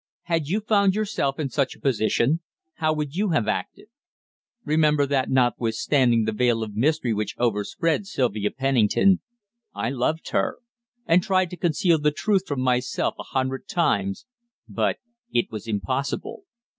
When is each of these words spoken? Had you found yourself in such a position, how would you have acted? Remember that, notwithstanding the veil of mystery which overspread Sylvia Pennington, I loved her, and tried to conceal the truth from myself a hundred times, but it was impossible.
Had 0.23 0.47
you 0.47 0.61
found 0.61 0.95
yourself 0.95 1.37
in 1.37 1.49
such 1.49 1.75
a 1.75 1.79
position, 1.79 2.39
how 2.77 2.91
would 2.91 3.15
you 3.15 3.29
have 3.33 3.47
acted? 3.47 3.85
Remember 4.65 5.05
that, 5.05 5.29
notwithstanding 5.29 6.23
the 6.25 6.31
veil 6.31 6.63
of 6.63 6.75
mystery 6.75 7.13
which 7.13 7.35
overspread 7.37 8.07
Sylvia 8.07 8.49
Pennington, 8.49 9.21
I 9.75 9.91
loved 9.91 10.29
her, 10.29 10.57
and 11.05 11.21
tried 11.21 11.51
to 11.51 11.55
conceal 11.55 11.99
the 11.99 12.09
truth 12.09 12.47
from 12.47 12.61
myself 12.61 13.13
a 13.19 13.23
hundred 13.29 13.67
times, 13.67 14.25
but 14.67 14.97
it 15.31 15.51
was 15.51 15.67
impossible. 15.67 16.45